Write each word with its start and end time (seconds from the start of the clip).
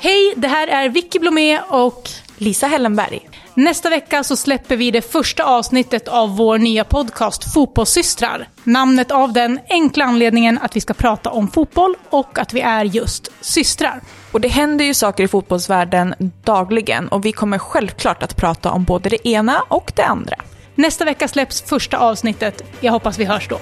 Hej, 0.00 0.34
det 0.36 0.48
här 0.48 0.68
är 0.68 0.88
Vicky 0.88 1.18
Blomé 1.18 1.60
och 1.60 2.10
Lisa 2.36 2.66
Hellenberg. 2.66 3.28
nästa 3.54 3.90
vecka 3.90 4.24
så 4.24 4.36
släpper 4.36 4.76
vi 4.76 4.90
det 4.90 5.02
första 5.02 5.44
avsnittet 5.44 6.08
av 6.08 6.36
vår 6.36 6.58
nya 6.58 6.84
podcast 6.84 7.52
Fotbollssystrar. 7.54 8.48
Namnet 8.64 9.10
av 9.10 9.32
den 9.32 9.60
enkla 9.68 10.04
anledningen 10.04 10.58
att 10.62 10.76
vi 10.76 10.80
ska 10.80 10.94
prata 10.94 11.30
om 11.30 11.50
fotboll 11.50 11.94
och 12.10 12.38
att 12.38 12.52
vi 12.52 12.60
är 12.60 12.84
just 12.84 13.32
systrar. 13.40 14.00
Och 14.32 14.40
det 14.40 14.48
händer 14.48 14.84
ju 14.84 14.94
saker 14.94 15.24
i 15.24 15.28
fotbollsvärlden 15.28 16.14
dagligen 16.44 17.08
och 17.08 17.24
vi 17.24 17.32
kommer 17.32 17.58
självklart 17.58 18.22
att 18.22 18.36
prata 18.36 18.70
om 18.70 18.84
både 18.84 19.08
det 19.08 19.28
ena 19.28 19.62
och 19.68 19.92
det 19.96 20.04
andra. 20.04 20.36
Nästa 20.74 21.04
vecka 21.04 21.28
släpps 21.28 21.62
första 21.62 21.98
avsnittet. 21.98 22.62
Jag 22.80 22.92
hoppas 22.92 23.18
vi 23.18 23.24
hörs 23.24 23.48
då. 23.48 23.58